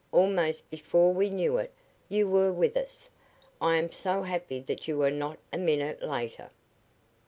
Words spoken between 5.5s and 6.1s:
a minute